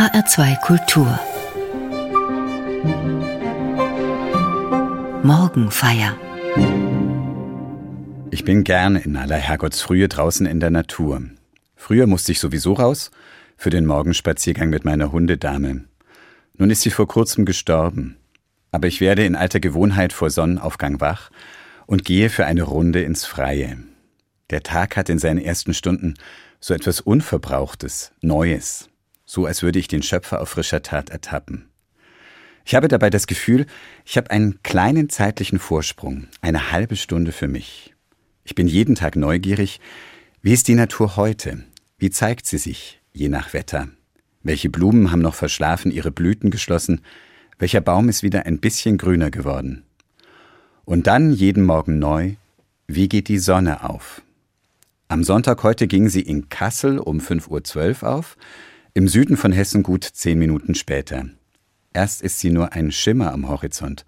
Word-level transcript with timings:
HR2 0.00 0.58
Kultur 0.62 1.20
Morgenfeier 5.22 6.16
Ich 8.30 8.42
bin 8.46 8.64
gern 8.64 8.96
in 8.96 9.18
aller 9.18 9.36
Herrgottsfrühe 9.36 10.08
draußen 10.08 10.46
in 10.46 10.58
der 10.58 10.70
Natur. 10.70 11.20
Früher 11.76 12.06
musste 12.06 12.32
ich 12.32 12.40
sowieso 12.40 12.72
raus 12.72 13.10
für 13.58 13.68
den 13.68 13.84
Morgenspaziergang 13.84 14.70
mit 14.70 14.86
meiner 14.86 15.12
Hundedame. 15.12 15.84
Nun 16.56 16.70
ist 16.70 16.80
sie 16.80 16.90
vor 16.90 17.06
kurzem 17.06 17.44
gestorben. 17.44 18.16
Aber 18.72 18.88
ich 18.88 19.02
werde 19.02 19.26
in 19.26 19.36
alter 19.36 19.60
Gewohnheit 19.60 20.14
vor 20.14 20.30
Sonnenaufgang 20.30 21.02
wach 21.02 21.30
und 21.84 22.06
gehe 22.06 22.30
für 22.30 22.46
eine 22.46 22.62
Runde 22.62 23.02
ins 23.02 23.26
Freie. 23.26 23.76
Der 24.48 24.62
Tag 24.62 24.96
hat 24.96 25.10
in 25.10 25.18
seinen 25.18 25.42
ersten 25.42 25.74
Stunden 25.74 26.14
so 26.58 26.72
etwas 26.72 27.02
Unverbrauchtes, 27.02 28.12
Neues, 28.22 28.89
so 29.30 29.46
als 29.46 29.62
würde 29.62 29.78
ich 29.78 29.86
den 29.86 30.02
Schöpfer 30.02 30.40
auf 30.40 30.48
frischer 30.48 30.82
Tat 30.82 31.10
ertappen. 31.10 31.68
Ich 32.64 32.74
habe 32.74 32.88
dabei 32.88 33.10
das 33.10 33.28
Gefühl, 33.28 33.66
ich 34.04 34.16
habe 34.16 34.32
einen 34.32 34.60
kleinen 34.64 35.08
zeitlichen 35.08 35.60
Vorsprung, 35.60 36.26
eine 36.40 36.72
halbe 36.72 36.96
Stunde 36.96 37.30
für 37.30 37.46
mich. 37.46 37.94
Ich 38.42 38.56
bin 38.56 38.66
jeden 38.66 38.96
Tag 38.96 39.14
neugierig, 39.14 39.78
wie 40.42 40.52
ist 40.52 40.66
die 40.66 40.74
Natur 40.74 41.14
heute? 41.14 41.62
Wie 41.96 42.10
zeigt 42.10 42.44
sie 42.44 42.58
sich, 42.58 43.00
je 43.12 43.28
nach 43.28 43.52
Wetter? 43.52 43.86
Welche 44.42 44.68
Blumen 44.68 45.12
haben 45.12 45.22
noch 45.22 45.36
verschlafen 45.36 45.92
ihre 45.92 46.10
Blüten 46.10 46.50
geschlossen? 46.50 47.00
Welcher 47.56 47.80
Baum 47.80 48.08
ist 48.08 48.24
wieder 48.24 48.46
ein 48.46 48.58
bisschen 48.58 48.98
grüner 48.98 49.30
geworden? 49.30 49.84
Und 50.84 51.06
dann 51.06 51.32
jeden 51.32 51.62
Morgen 51.62 52.00
neu, 52.00 52.34
wie 52.88 53.08
geht 53.08 53.28
die 53.28 53.38
Sonne 53.38 53.88
auf? 53.88 54.22
Am 55.06 55.22
Sonntag 55.22 55.62
heute 55.62 55.86
ging 55.86 56.08
sie 56.08 56.22
in 56.22 56.48
Kassel 56.48 56.98
um 56.98 57.20
5.12 57.20 58.02
Uhr 58.02 58.08
auf, 58.08 58.36
im 58.94 59.08
Süden 59.08 59.36
von 59.36 59.52
Hessen 59.52 59.82
gut 59.82 60.04
zehn 60.04 60.38
Minuten 60.38 60.74
später. 60.74 61.26
Erst 61.92 62.22
ist 62.22 62.38
sie 62.40 62.50
nur 62.50 62.72
ein 62.72 62.92
Schimmer 62.92 63.32
am 63.32 63.48
Horizont, 63.48 64.04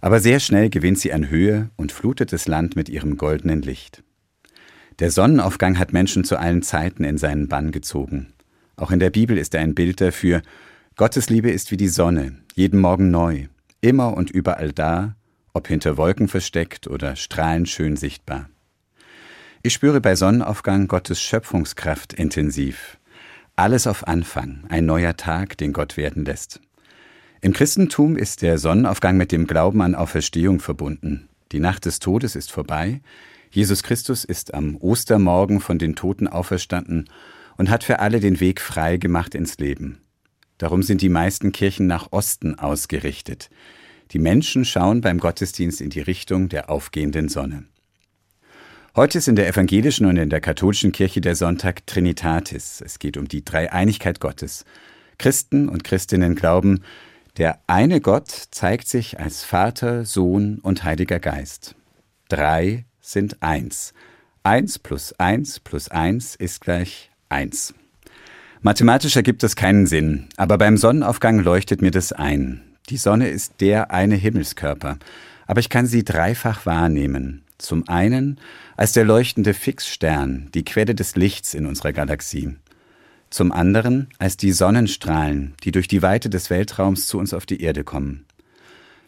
aber 0.00 0.20
sehr 0.20 0.40
schnell 0.40 0.70
gewinnt 0.70 0.98
sie 0.98 1.12
an 1.12 1.28
Höhe 1.28 1.70
und 1.76 1.92
flutet 1.92 2.32
das 2.32 2.48
Land 2.48 2.76
mit 2.76 2.88
ihrem 2.88 3.16
goldenen 3.16 3.62
Licht. 3.62 4.02
Der 4.98 5.10
Sonnenaufgang 5.10 5.78
hat 5.78 5.92
Menschen 5.92 6.24
zu 6.24 6.36
allen 6.36 6.62
Zeiten 6.62 7.04
in 7.04 7.18
seinen 7.18 7.48
Bann 7.48 7.72
gezogen. 7.72 8.32
Auch 8.76 8.90
in 8.90 8.98
der 8.98 9.10
Bibel 9.10 9.38
ist 9.38 9.54
er 9.54 9.60
ein 9.60 9.74
Bild 9.74 10.00
dafür, 10.00 10.42
Gottes 10.96 11.30
Liebe 11.30 11.50
ist 11.50 11.70
wie 11.70 11.76
die 11.76 11.88
Sonne, 11.88 12.36
jeden 12.54 12.80
Morgen 12.80 13.10
neu, 13.10 13.46
immer 13.80 14.14
und 14.14 14.30
überall 14.30 14.72
da, 14.72 15.16
ob 15.54 15.68
hinter 15.68 15.96
Wolken 15.96 16.28
versteckt 16.28 16.86
oder 16.86 17.16
strahlend 17.16 17.68
schön 17.68 17.96
sichtbar. 17.96 18.48
Ich 19.62 19.72
spüre 19.72 20.00
bei 20.00 20.16
Sonnenaufgang 20.16 20.88
Gottes 20.88 21.22
Schöpfungskraft 21.22 22.12
intensiv. 22.12 22.98
Alles 23.54 23.86
auf 23.86 24.08
Anfang, 24.08 24.64
ein 24.70 24.86
neuer 24.86 25.16
Tag, 25.16 25.58
den 25.58 25.74
Gott 25.74 25.98
werden 25.98 26.24
lässt. 26.24 26.60
Im 27.42 27.52
Christentum 27.52 28.16
ist 28.16 28.40
der 28.40 28.56
Sonnenaufgang 28.56 29.18
mit 29.18 29.30
dem 29.30 29.46
Glauben 29.46 29.82
an 29.82 29.94
Auferstehung 29.94 30.58
verbunden. 30.58 31.28
Die 31.52 31.60
Nacht 31.60 31.84
des 31.84 31.98
Todes 31.98 32.34
ist 32.34 32.50
vorbei. 32.50 33.02
Jesus 33.50 33.82
Christus 33.82 34.24
ist 34.24 34.54
am 34.54 34.76
Ostermorgen 34.76 35.60
von 35.60 35.78
den 35.78 35.94
Toten 35.96 36.28
auferstanden 36.28 37.10
und 37.58 37.68
hat 37.68 37.84
für 37.84 37.98
alle 37.98 38.20
den 38.20 38.40
Weg 38.40 38.60
frei 38.60 38.96
gemacht 38.96 39.34
ins 39.34 39.58
Leben. 39.58 40.00
Darum 40.56 40.82
sind 40.82 41.02
die 41.02 41.10
meisten 41.10 41.52
Kirchen 41.52 41.86
nach 41.86 42.10
Osten 42.10 42.58
ausgerichtet. 42.58 43.50
Die 44.12 44.18
Menschen 44.18 44.64
schauen 44.64 45.02
beim 45.02 45.18
Gottesdienst 45.18 45.82
in 45.82 45.90
die 45.90 46.00
Richtung 46.00 46.48
der 46.48 46.70
aufgehenden 46.70 47.28
Sonne. 47.28 47.64
Heute 48.94 49.16
ist 49.16 49.26
in 49.26 49.36
der 49.36 49.48
evangelischen 49.48 50.04
und 50.04 50.18
in 50.18 50.28
der 50.28 50.42
katholischen 50.42 50.92
Kirche 50.92 51.22
der 51.22 51.34
Sonntag 51.34 51.86
Trinitatis. 51.86 52.82
Es 52.84 52.98
geht 52.98 53.16
um 53.16 53.26
die 53.26 53.42
Dreieinigkeit 53.42 54.20
Gottes. 54.20 54.66
Christen 55.16 55.70
und 55.70 55.82
Christinnen 55.82 56.34
glauben, 56.34 56.82
der 57.38 57.58
eine 57.66 58.02
Gott 58.02 58.28
zeigt 58.50 58.86
sich 58.86 59.18
als 59.18 59.44
Vater, 59.44 60.04
Sohn 60.04 60.58
und 60.58 60.84
Heiliger 60.84 61.20
Geist. 61.20 61.74
Drei 62.28 62.84
sind 63.00 63.42
eins. 63.42 63.94
Eins 64.42 64.78
plus 64.78 65.18
eins 65.18 65.58
plus 65.58 65.88
eins 65.88 66.34
ist 66.34 66.60
gleich 66.60 67.10
eins. 67.30 67.72
Mathematisch 68.60 69.16
ergibt 69.16 69.42
das 69.42 69.56
keinen 69.56 69.86
Sinn, 69.86 70.26
aber 70.36 70.58
beim 70.58 70.76
Sonnenaufgang 70.76 71.38
leuchtet 71.38 71.80
mir 71.80 71.92
das 71.92 72.12
ein. 72.12 72.60
Die 72.90 72.98
Sonne 72.98 73.30
ist 73.30 73.54
der 73.62 73.90
eine 73.90 74.16
Himmelskörper, 74.16 74.98
aber 75.46 75.60
ich 75.60 75.70
kann 75.70 75.86
sie 75.86 76.04
dreifach 76.04 76.66
wahrnehmen. 76.66 77.42
Zum 77.56 77.88
einen 77.88 78.38
als 78.76 78.92
der 78.92 79.04
leuchtende 79.04 79.54
Fixstern, 79.54 80.48
die 80.54 80.64
Quelle 80.64 80.94
des 80.94 81.16
Lichts 81.16 81.54
in 81.54 81.66
unserer 81.66 81.92
Galaxie. 81.92 82.56
Zum 83.30 83.52
anderen 83.52 84.08
als 84.18 84.36
die 84.36 84.52
Sonnenstrahlen, 84.52 85.54
die 85.64 85.72
durch 85.72 85.88
die 85.88 86.02
Weite 86.02 86.28
des 86.28 86.50
Weltraums 86.50 87.06
zu 87.06 87.18
uns 87.18 87.32
auf 87.32 87.46
die 87.46 87.62
Erde 87.62 87.84
kommen, 87.84 88.26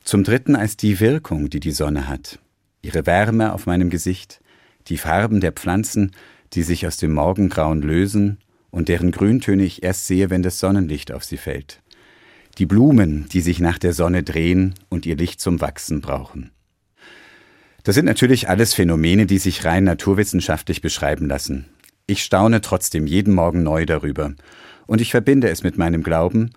zum 0.03 0.25
dritten 0.25 0.57
als 0.57 0.77
die 0.77 1.01
Wirkung, 1.01 1.51
die 1.51 1.61
die 1.61 1.73
Sonne 1.73 2.09
hat, 2.09 2.39
ihre 2.83 3.07
Wärme 3.07 3.53
auf 3.53 3.67
meinem 3.67 3.91
Gesicht, 3.91 4.41
die 4.89 4.99
Farben 4.99 5.41
der 5.41 5.53
Pflanzen, 5.53 6.13
die 6.53 6.63
sich 6.63 6.87
aus 6.87 6.97
dem 6.97 7.13
Morgengrauen 7.13 7.83
lösen 7.83 8.39
und 8.71 8.89
deren 8.89 9.11
Grüntöne 9.11 9.65
ich 9.65 9.83
erst 9.83 10.07
sehe, 10.07 10.31
wenn 10.31 10.43
das 10.43 10.59
Sonnenlicht 10.59 11.13
auf 11.13 11.25
sie 11.25 11.37
fällt, 11.37 11.81
die 12.59 12.67
Blumen, 12.67 13.29
die 13.31 13.41
sich 13.41 13.61
nach 13.61 13.79
der 13.79 13.93
Sonne 13.93 14.23
drehen 14.23 14.75
und 14.89 15.07
ihr 15.07 15.17
Licht 15.17 15.41
zum 15.41 15.61
Wachsen 15.61 16.01
brauchen. 16.01 16.51
Das 17.85 17.95
sind 17.95 18.07
natürlich 18.07 18.49
alles 18.49 18.75
Phänomene, 18.75 19.27
die 19.27 19.39
sich 19.39 19.65
rein 19.65 19.85
naturwissenschaftlich 19.85 20.81
beschreiben 20.81 21.29
lassen, 21.29 21.67
ich 22.07 22.23
staune 22.23 22.61
trotzdem 22.61 23.07
jeden 23.07 23.35
Morgen 23.35 23.63
neu 23.63 23.87
darüber, 23.87 24.35
und 24.87 25.01
ich 25.01 25.11
verbinde 25.11 25.49
es 25.49 25.63
mit 25.63 25.79
meinem 25.79 26.03
Glauben, 26.03 26.51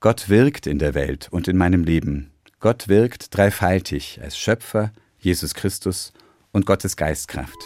Gott 0.00 0.30
wirkt 0.30 0.66
in 0.66 0.78
der 0.78 0.94
Welt 0.94 1.28
und 1.30 1.46
in 1.46 1.58
meinem 1.58 1.84
Leben. 1.84 2.30
Gott 2.58 2.88
wirkt 2.88 3.36
dreifaltig 3.36 4.20
als 4.22 4.38
Schöpfer, 4.38 4.92
Jesus 5.18 5.52
Christus 5.52 6.14
und 6.52 6.64
Gottes 6.64 6.96
Geistkraft, 6.96 7.58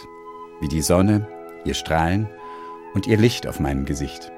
wie 0.60 0.68
die 0.68 0.82
Sonne, 0.82 1.28
ihr 1.64 1.74
Strahlen 1.74 2.28
und 2.94 3.06
ihr 3.06 3.18
Licht 3.18 3.46
auf 3.46 3.60
meinem 3.60 3.84
Gesicht. 3.84 4.32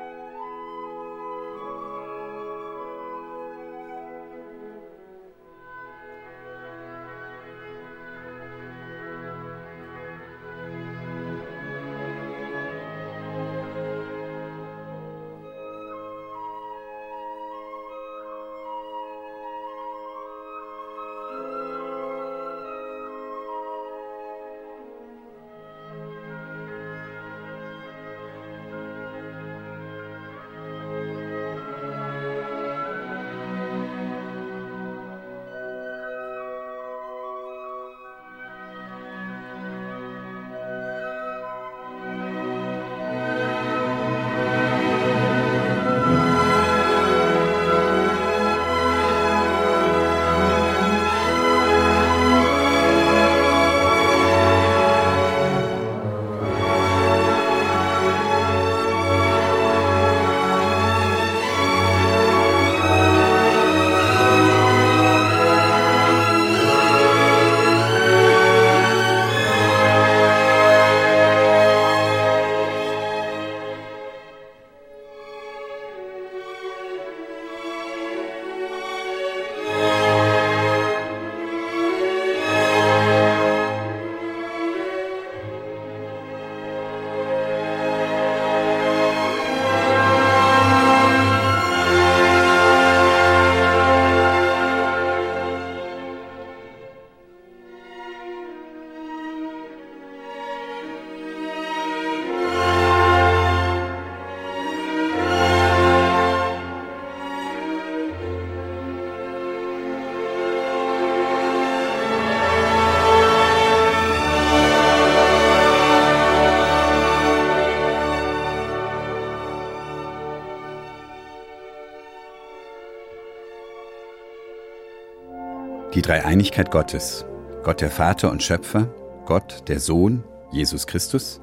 Dreieinigkeit 126.11 126.73
Gottes. 126.73 127.25
Gott 127.63 127.81
der 127.81 127.89
Vater 127.89 128.33
und 128.33 128.43
Schöpfer, 128.43 128.93
Gott 129.27 129.69
der 129.69 129.79
Sohn, 129.79 130.25
Jesus 130.51 130.89
Christus, 130.89 131.41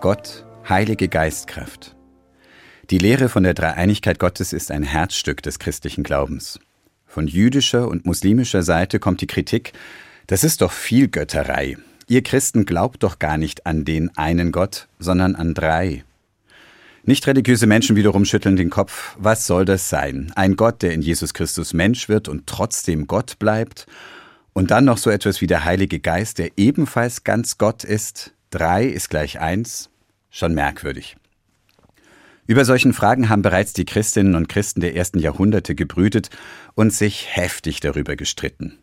Gott, 0.00 0.44
Heilige 0.68 1.06
Geistkraft. 1.06 1.94
Die 2.90 2.98
Lehre 2.98 3.28
von 3.28 3.44
der 3.44 3.54
Dreieinigkeit 3.54 4.18
Gottes 4.18 4.52
ist 4.52 4.72
ein 4.72 4.82
Herzstück 4.82 5.40
des 5.44 5.60
christlichen 5.60 6.02
Glaubens. 6.02 6.58
Von 7.06 7.28
jüdischer 7.28 7.86
und 7.86 8.06
muslimischer 8.06 8.64
Seite 8.64 8.98
kommt 8.98 9.20
die 9.20 9.28
Kritik, 9.28 9.72
das 10.26 10.42
ist 10.42 10.62
doch 10.62 10.72
viel 10.72 11.06
Götterei. 11.06 11.76
Ihr 12.08 12.24
Christen 12.24 12.66
glaubt 12.66 13.04
doch 13.04 13.20
gar 13.20 13.36
nicht 13.38 13.66
an 13.66 13.84
den 13.84 14.16
einen 14.16 14.50
Gott, 14.50 14.88
sondern 14.98 15.36
an 15.36 15.54
drei. 15.54 16.02
Nicht 17.08 17.26
religiöse 17.26 17.66
Menschen 17.66 17.96
wiederum 17.96 18.26
schütteln 18.26 18.56
den 18.56 18.68
Kopf, 18.68 19.16
was 19.18 19.46
soll 19.46 19.64
das 19.64 19.88
sein? 19.88 20.30
Ein 20.36 20.56
Gott, 20.56 20.82
der 20.82 20.92
in 20.92 21.00
Jesus 21.00 21.32
Christus 21.32 21.72
Mensch 21.72 22.10
wird 22.10 22.28
und 22.28 22.46
trotzdem 22.46 23.06
Gott 23.06 23.38
bleibt? 23.38 23.86
Und 24.52 24.70
dann 24.70 24.84
noch 24.84 24.98
so 24.98 25.08
etwas 25.08 25.40
wie 25.40 25.46
der 25.46 25.64
Heilige 25.64 26.00
Geist, 26.00 26.36
der 26.36 26.50
ebenfalls 26.58 27.24
ganz 27.24 27.56
Gott 27.56 27.82
ist? 27.82 28.34
Drei 28.50 28.84
ist 28.84 29.08
gleich 29.08 29.40
eins? 29.40 29.88
Schon 30.28 30.52
merkwürdig. 30.52 31.16
Über 32.46 32.66
solchen 32.66 32.92
Fragen 32.92 33.30
haben 33.30 33.40
bereits 33.40 33.72
die 33.72 33.86
Christinnen 33.86 34.34
und 34.34 34.50
Christen 34.50 34.82
der 34.82 34.94
ersten 34.94 35.18
Jahrhunderte 35.18 35.74
gebrütet 35.74 36.28
und 36.74 36.92
sich 36.92 37.34
heftig 37.34 37.80
darüber 37.80 38.16
gestritten. 38.16 38.80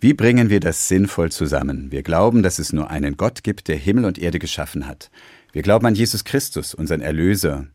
Wie 0.00 0.14
bringen 0.14 0.48
wir 0.48 0.60
das 0.60 0.88
sinnvoll 0.88 1.30
zusammen? 1.30 1.92
Wir 1.92 2.02
glauben, 2.02 2.42
dass 2.42 2.58
es 2.58 2.72
nur 2.72 2.90
einen 2.90 3.18
Gott 3.18 3.42
gibt, 3.42 3.68
der 3.68 3.76
Himmel 3.76 4.06
und 4.06 4.18
Erde 4.18 4.38
geschaffen 4.38 4.86
hat. 4.86 5.10
Wir 5.56 5.62
glauben 5.62 5.86
an 5.86 5.94
Jesus 5.94 6.24
Christus, 6.24 6.74
unseren 6.74 7.00
Erlöser. 7.00 7.66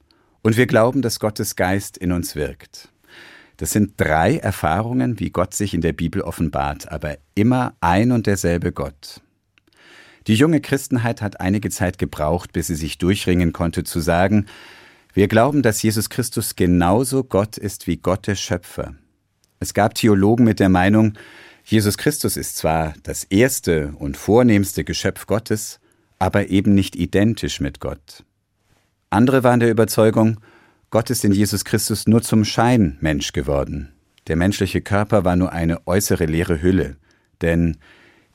Und 0.44 0.56
wir 0.56 0.68
glauben, 0.68 1.02
dass 1.02 1.20
Gottes 1.20 1.56
Geist 1.56 1.98
in 1.98 2.12
uns 2.12 2.36
wirkt. 2.36 2.90
Das 3.58 3.72
sind 3.72 3.94
drei 3.98 4.38
Erfahrungen, 4.38 5.20
wie 5.20 5.32
Gott 5.32 5.56
sich 5.56 5.74
in 5.74 5.82
der 5.82 5.92
Bibel 5.92 6.22
offenbart, 6.22 6.92
aber 6.92 7.18
immer 7.34 7.74
ein 7.82 8.12
und 8.12 8.28
derselbe 8.28 8.72
Gott. 8.72 9.22
Die 10.28 10.36
junge 10.36 10.62
Christenheit 10.62 11.24
hat 11.24 11.42
einige 11.42 11.72
Zeit 11.72 11.98
gebraucht, 11.98 12.54
bis 12.54 12.68
sie 12.68 12.76
sich 12.76 13.00
durchringen 13.00 13.52
konnte 13.52 13.84
zu 13.84 14.00
sagen, 14.00 14.46
wir 15.16 15.28
glauben, 15.28 15.64
dass 15.64 15.82
Jesus 15.82 16.12
Christus 16.12 16.56
genauso 16.56 17.24
Gott 17.24 17.58
ist 17.58 17.88
wie 17.88 17.98
Gott 17.98 18.28
der 18.28 18.36
Schöpfer. 18.36 18.94
Es 19.60 19.74
gab 19.74 19.96
Theologen 19.96 20.44
mit 20.44 20.60
der 20.60 20.70
Meinung, 20.70 21.14
Jesus 21.64 21.98
Christus 21.98 22.38
ist 22.38 22.58
zwar 22.58 22.94
das 23.02 23.24
erste 23.24 23.96
und 23.98 24.18
vornehmste 24.18 24.84
Geschöpf 24.84 25.26
Gottes, 25.26 25.80
aber 26.22 26.50
eben 26.50 26.76
nicht 26.76 26.96
identisch 26.96 27.60
mit 27.62 27.80
Gott. 27.80 28.24
Andere 29.10 29.44
waren 29.44 29.60
der 29.60 29.72
Überzeugung, 29.72 30.40
Gott 30.92 31.10
ist 31.10 31.26
in 31.26 31.32
Jesus 31.32 31.66
Christus 31.66 32.06
nur 32.06 32.22
zum 32.22 32.46
Schein 32.46 33.00
Mensch 33.02 33.34
geworden. 33.34 33.92
Der 34.28 34.36
menschliche 34.36 34.82
Körper 34.82 35.26
war 35.26 35.36
nur 35.36 35.52
eine 35.52 35.88
äußere 35.88 36.28
leere 36.28 36.62
Hülle, 36.62 36.98
denn 37.42 37.78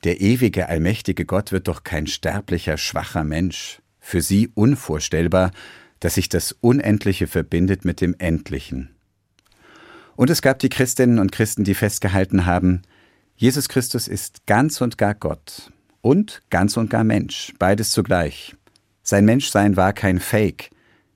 der 0.03 0.19
ewige, 0.19 0.67
allmächtige 0.67 1.23
Gott 1.23 1.53
wird 1.53 1.69
doch 1.69 1.85
kein 1.85 2.07
sterblicher, 2.07 2.77
schwacher 2.77 3.23
Mensch. 3.23 3.81
Für 4.01 4.21
sie 4.21 4.49
unvorstellbar, 4.53 5.51
dass 6.01 6.15
sich 6.15 6.27
das 6.27 6.51
Unendliche 6.59 7.25
verbindet 7.25 7.85
mit 7.85 8.01
dem 8.01 8.15
Endlichen. 8.19 8.89
Und 10.17 10.29
es 10.29 10.41
gab 10.41 10.59
die 10.59 10.69
Christinnen 10.69 11.19
und 11.19 11.31
Christen, 11.31 11.63
die 11.63 11.73
festgehalten 11.73 12.45
haben, 12.45 12.81
Jesus 13.37 13.69
Christus 13.69 14.09
ist 14.09 14.45
ganz 14.45 14.81
und 14.81 14.97
gar 14.97 15.15
Gott 15.15 15.71
und 16.07 16.41
ganz 16.49 16.77
und 16.77 16.89
gar 16.89 17.03
Mensch, 17.03 17.53
beides 17.59 17.91
zugleich. 17.91 18.55
Sein 19.03 19.25
Menschsein 19.25 19.75
war 19.75 19.91
kein 19.91 20.21
Fake. 20.21 20.69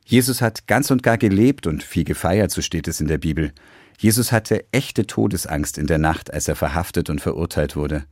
Jesus 0.04 0.42
hat 0.42 0.68
ganz 0.68 0.92
und 0.92 1.02
gar 1.02 1.18
gelebt 1.18 1.66
und 1.66 1.82
viel 1.82 2.04
gefeiert, 2.04 2.52
so 2.52 2.62
steht 2.62 2.90
es 2.90 3.00
in 3.00 3.08
der 3.08 3.18
Bibel. 3.18 3.54
Jesus 3.98 4.34
hatte 4.34 4.66
echte 4.74 5.08
Todesangst 5.08 5.78
in 5.78 5.88
der 5.88 5.98
Nacht, 5.98 6.34
als 6.34 6.50
er 6.50 6.58
verhaftet 6.58 7.10
und 7.10 7.22
verurteilt 7.22 7.78
wurde. 7.78 8.04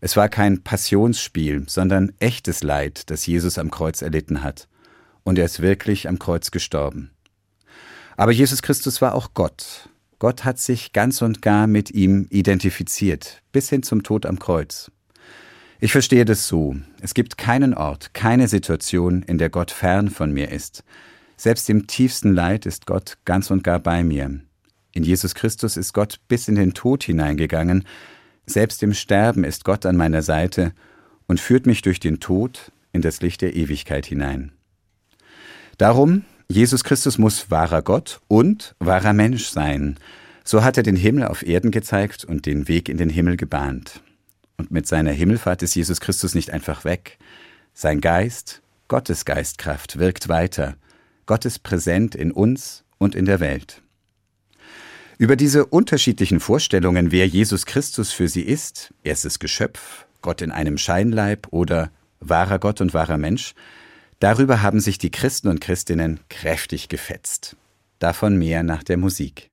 Es 0.00 0.16
war 0.16 0.28
kein 0.28 0.64
Passionsspiel, 0.64 1.66
sondern 1.68 2.10
echtes 2.18 2.64
Leid, 2.64 3.10
das 3.10 3.26
Jesus 3.26 3.56
am 3.56 3.70
Kreuz 3.70 4.02
erlitten 4.02 4.42
hat. 4.42 4.66
Und 5.22 5.38
er 5.38 5.44
ist 5.44 5.62
wirklich 5.62 6.08
am 6.08 6.18
Kreuz 6.18 6.50
gestorben. 6.50 7.12
Aber 8.16 8.32
Jesus 8.32 8.60
Christus 8.60 9.00
war 9.00 9.14
auch 9.14 9.34
Gott. 9.34 9.88
Gott 10.18 10.44
hat 10.44 10.58
sich 10.58 10.92
ganz 10.92 11.22
und 11.22 11.42
gar 11.42 11.68
mit 11.68 11.92
ihm 11.92 12.26
identifiziert, 12.30 13.40
bis 13.52 13.68
hin 13.68 13.84
zum 13.84 14.02
Tod 14.02 14.26
am 14.26 14.40
Kreuz. 14.40 14.90
Ich 15.84 15.92
verstehe 15.92 16.24
das 16.24 16.48
so. 16.48 16.76
Es 17.02 17.12
gibt 17.12 17.36
keinen 17.36 17.74
Ort, 17.74 18.14
keine 18.14 18.48
Situation, 18.48 19.20
in 19.20 19.36
der 19.36 19.50
Gott 19.50 19.70
fern 19.70 20.08
von 20.08 20.32
mir 20.32 20.50
ist. 20.50 20.82
Selbst 21.36 21.68
im 21.68 21.86
tiefsten 21.86 22.32
Leid 22.32 22.64
ist 22.64 22.86
Gott 22.86 23.18
ganz 23.26 23.50
und 23.50 23.62
gar 23.62 23.80
bei 23.80 24.02
mir. 24.02 24.40
In 24.94 25.04
Jesus 25.04 25.34
Christus 25.34 25.76
ist 25.76 25.92
Gott 25.92 26.20
bis 26.26 26.48
in 26.48 26.54
den 26.54 26.72
Tod 26.72 27.04
hineingegangen. 27.04 27.84
Selbst 28.46 28.82
im 28.82 28.94
Sterben 28.94 29.44
ist 29.44 29.66
Gott 29.66 29.84
an 29.84 29.94
meiner 29.94 30.22
Seite 30.22 30.72
und 31.26 31.38
führt 31.38 31.66
mich 31.66 31.82
durch 31.82 32.00
den 32.00 32.18
Tod 32.18 32.72
in 32.94 33.02
das 33.02 33.20
Licht 33.20 33.42
der 33.42 33.54
Ewigkeit 33.54 34.06
hinein. 34.06 34.52
Darum, 35.76 36.24
Jesus 36.48 36.82
Christus 36.82 37.18
muss 37.18 37.50
wahrer 37.50 37.82
Gott 37.82 38.22
und 38.26 38.74
wahrer 38.78 39.12
Mensch 39.12 39.48
sein. 39.48 39.98
So 40.44 40.64
hat 40.64 40.78
er 40.78 40.82
den 40.82 40.96
Himmel 40.96 41.24
auf 41.24 41.46
Erden 41.46 41.70
gezeigt 41.70 42.24
und 42.24 42.46
den 42.46 42.68
Weg 42.68 42.88
in 42.88 42.96
den 42.96 43.10
Himmel 43.10 43.36
gebahnt. 43.36 44.00
Und 44.56 44.70
mit 44.70 44.86
seiner 44.86 45.12
Himmelfahrt 45.12 45.62
ist 45.62 45.74
Jesus 45.74 46.00
Christus 46.00 46.34
nicht 46.34 46.50
einfach 46.50 46.84
weg. 46.84 47.18
Sein 47.72 48.00
Geist, 48.00 48.62
Gottes 48.88 49.24
Geistkraft, 49.24 49.98
wirkt 49.98 50.28
weiter. 50.28 50.76
Gott 51.26 51.44
ist 51.44 51.62
präsent 51.62 52.14
in 52.14 52.30
uns 52.30 52.84
und 52.98 53.14
in 53.14 53.24
der 53.24 53.40
Welt. 53.40 53.82
Über 55.16 55.36
diese 55.36 55.66
unterschiedlichen 55.66 56.40
Vorstellungen, 56.40 57.12
wer 57.12 57.26
Jesus 57.26 57.66
Christus 57.66 58.12
für 58.12 58.28
sie 58.28 58.42
ist, 58.42 58.92
erstes 59.04 59.38
Geschöpf, 59.38 60.06
Gott 60.22 60.42
in 60.42 60.50
einem 60.50 60.76
Scheinleib 60.76 61.48
oder 61.50 61.90
wahrer 62.20 62.58
Gott 62.58 62.80
und 62.80 62.94
wahrer 62.94 63.16
Mensch, 63.16 63.54
darüber 64.18 64.62
haben 64.62 64.80
sich 64.80 64.98
die 64.98 65.10
Christen 65.10 65.48
und 65.48 65.60
Christinnen 65.60 66.20
kräftig 66.28 66.88
gefetzt. 66.88 67.56
Davon 67.98 68.36
mehr 68.36 68.62
nach 68.62 68.82
der 68.82 68.96
Musik. 68.96 69.50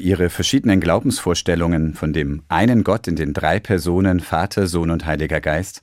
Ihre 0.00 0.30
verschiedenen 0.30 0.80
Glaubensvorstellungen 0.80 1.94
von 1.94 2.12
dem 2.12 2.42
einen 2.48 2.84
Gott 2.84 3.06
in 3.06 3.16
den 3.16 3.32
drei 3.32 3.60
Personen 3.60 4.20
Vater, 4.20 4.66
Sohn 4.66 4.90
und 4.90 5.06
Heiliger 5.06 5.40
Geist 5.40 5.82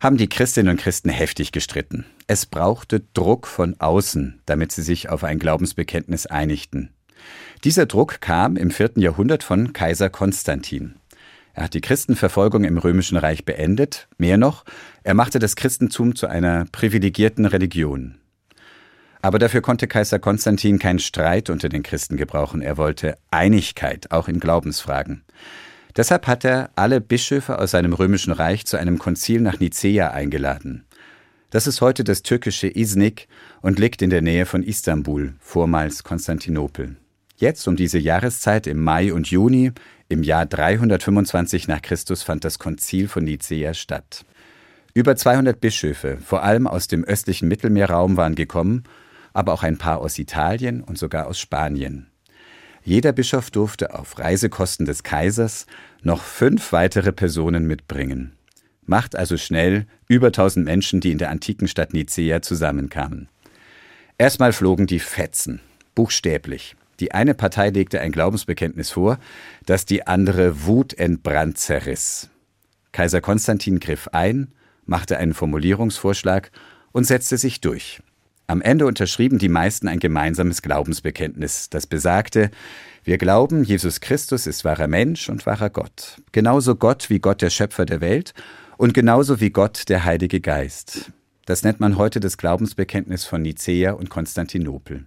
haben 0.00 0.16
die 0.16 0.28
Christinnen 0.28 0.72
und 0.72 0.80
Christen 0.80 1.08
heftig 1.08 1.52
gestritten. 1.52 2.04
Es 2.26 2.46
brauchte 2.46 3.02
Druck 3.14 3.46
von 3.46 3.76
außen, 3.78 4.40
damit 4.46 4.72
sie 4.72 4.82
sich 4.82 5.08
auf 5.08 5.24
ein 5.24 5.38
Glaubensbekenntnis 5.38 6.26
einigten. 6.26 6.90
Dieser 7.64 7.86
Druck 7.86 8.20
kam 8.20 8.56
im 8.56 8.70
vierten 8.70 9.00
Jahrhundert 9.00 9.42
von 9.42 9.72
Kaiser 9.72 10.10
Konstantin. 10.10 10.96
Er 11.54 11.64
hat 11.64 11.74
die 11.74 11.80
Christenverfolgung 11.80 12.64
im 12.64 12.76
Römischen 12.76 13.16
Reich 13.16 13.46
beendet. 13.46 14.08
Mehr 14.18 14.36
noch, 14.36 14.64
er 15.02 15.14
machte 15.14 15.38
das 15.38 15.56
Christentum 15.56 16.14
zu 16.14 16.26
einer 16.26 16.66
privilegierten 16.70 17.46
Religion. 17.46 18.18
Aber 19.22 19.38
dafür 19.38 19.60
konnte 19.60 19.88
Kaiser 19.88 20.18
Konstantin 20.18 20.78
keinen 20.78 20.98
Streit 20.98 21.50
unter 21.50 21.68
den 21.68 21.82
Christen 21.82 22.16
gebrauchen. 22.16 22.62
Er 22.62 22.76
wollte 22.76 23.16
Einigkeit, 23.30 24.10
auch 24.10 24.28
in 24.28 24.40
Glaubensfragen. 24.40 25.24
Deshalb 25.96 26.26
hat 26.26 26.44
er 26.44 26.70
alle 26.76 27.00
Bischöfe 27.00 27.58
aus 27.58 27.70
seinem 27.70 27.94
römischen 27.94 28.32
Reich 28.32 28.66
zu 28.66 28.76
einem 28.76 28.98
Konzil 28.98 29.40
nach 29.40 29.60
Nicäa 29.60 30.10
eingeladen. 30.10 30.84
Das 31.50 31.66
ist 31.66 31.80
heute 31.80 32.04
das 32.04 32.22
türkische 32.22 32.68
Iznik 32.68 33.28
und 33.62 33.78
liegt 33.78 34.02
in 34.02 34.10
der 34.10 34.20
Nähe 34.20 34.44
von 34.44 34.62
Istanbul, 34.62 35.34
vormals 35.40 36.04
Konstantinopel. 36.04 36.96
Jetzt 37.36 37.66
um 37.66 37.76
diese 37.76 37.98
Jahreszeit 37.98 38.66
im 38.66 38.82
Mai 38.82 39.12
und 39.12 39.28
Juni 39.28 39.72
im 40.08 40.22
Jahr 40.22 40.44
325 40.46 41.68
nach 41.68 41.82
Christus 41.82 42.22
fand 42.22 42.44
das 42.44 42.58
Konzil 42.58 43.08
von 43.08 43.24
Nicäa 43.24 43.74
statt. 43.74 44.24
Über 44.94 45.16
200 45.16 45.60
Bischöfe, 45.60 46.18
vor 46.24 46.42
allem 46.42 46.66
aus 46.66 46.88
dem 46.88 47.04
östlichen 47.04 47.48
Mittelmeerraum, 47.48 48.16
waren 48.16 48.34
gekommen, 48.34 48.84
aber 49.36 49.52
auch 49.52 49.62
ein 49.62 49.76
paar 49.76 49.98
aus 49.98 50.18
Italien 50.18 50.80
und 50.82 50.96
sogar 50.96 51.26
aus 51.26 51.38
Spanien. 51.38 52.06
Jeder 52.82 53.12
Bischof 53.12 53.50
durfte 53.50 53.94
auf 53.94 54.18
Reisekosten 54.18 54.86
des 54.86 55.02
Kaisers 55.02 55.66
noch 56.02 56.22
fünf 56.22 56.72
weitere 56.72 57.12
Personen 57.12 57.66
mitbringen. 57.66 58.32
Macht 58.86 59.14
also 59.14 59.36
schnell 59.36 59.86
über 60.08 60.32
tausend 60.32 60.64
Menschen, 60.64 61.00
die 61.00 61.10
in 61.10 61.18
der 61.18 61.30
antiken 61.30 61.68
Stadt 61.68 61.92
Nicea 61.92 62.40
zusammenkamen. 62.40 63.28
Erstmal 64.16 64.54
flogen 64.54 64.86
die 64.86 65.00
Fetzen, 65.00 65.60
buchstäblich. 65.94 66.74
Die 67.00 67.12
eine 67.12 67.34
Partei 67.34 67.68
legte 67.68 68.00
ein 68.00 68.12
Glaubensbekenntnis 68.12 68.90
vor, 68.90 69.18
das 69.66 69.84
die 69.84 70.06
andere 70.06 70.64
wutentbrannt 70.64 71.58
zerriss. 71.58 72.30
Kaiser 72.92 73.20
Konstantin 73.20 73.80
griff 73.80 74.08
ein, 74.12 74.54
machte 74.86 75.18
einen 75.18 75.34
Formulierungsvorschlag 75.34 76.50
und 76.92 77.04
setzte 77.04 77.36
sich 77.36 77.60
durch. 77.60 78.00
Am 78.48 78.62
Ende 78.62 78.86
unterschrieben 78.86 79.38
die 79.38 79.48
meisten 79.48 79.88
ein 79.88 79.98
gemeinsames 79.98 80.62
Glaubensbekenntnis, 80.62 81.68
das 81.68 81.86
besagte, 81.86 82.50
wir 83.02 83.18
glauben, 83.18 83.64
Jesus 83.64 84.00
Christus 84.00 84.46
ist 84.46 84.64
wahrer 84.64 84.86
Mensch 84.86 85.28
und 85.28 85.46
wahrer 85.46 85.70
Gott, 85.70 86.20
genauso 86.30 86.76
Gott 86.76 87.10
wie 87.10 87.18
Gott 87.18 87.42
der 87.42 87.50
Schöpfer 87.50 87.86
der 87.86 88.00
Welt 88.00 88.34
und 88.76 88.94
genauso 88.94 89.40
wie 89.40 89.50
Gott 89.50 89.88
der 89.88 90.04
Heilige 90.04 90.40
Geist. 90.40 91.12
Das 91.44 91.64
nennt 91.64 91.80
man 91.80 91.96
heute 91.96 92.20
das 92.20 92.38
Glaubensbekenntnis 92.38 93.24
von 93.24 93.42
Nicäa 93.42 93.92
und 93.92 94.10
Konstantinopel. 94.10 95.06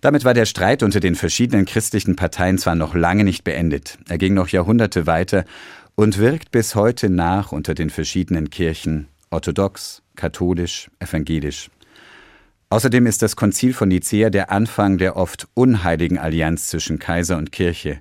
Damit 0.00 0.24
war 0.24 0.34
der 0.34 0.46
Streit 0.46 0.82
unter 0.82 1.00
den 1.00 1.14
verschiedenen 1.14 1.66
christlichen 1.66 2.16
Parteien 2.16 2.58
zwar 2.58 2.74
noch 2.74 2.94
lange 2.94 3.24
nicht 3.24 3.42
beendet, 3.42 3.98
er 4.08 4.18
ging 4.18 4.34
noch 4.34 4.48
Jahrhunderte 4.48 5.06
weiter 5.06 5.44
und 5.96 6.18
wirkt 6.18 6.52
bis 6.52 6.76
heute 6.76 7.10
nach 7.10 7.50
unter 7.50 7.74
den 7.74 7.90
verschiedenen 7.90 8.50
Kirchen, 8.50 9.08
orthodox, 9.30 10.02
katholisch, 10.14 10.90
evangelisch. 11.00 11.70
Außerdem 12.72 13.06
ist 13.06 13.22
das 13.22 13.34
Konzil 13.34 13.74
von 13.74 13.88
Nicäa 13.88 14.30
der 14.30 14.52
Anfang 14.52 14.96
der 14.96 15.16
oft 15.16 15.48
unheiligen 15.54 16.18
Allianz 16.18 16.68
zwischen 16.68 17.00
Kaiser 17.00 17.36
und 17.36 17.50
Kirche. 17.50 17.98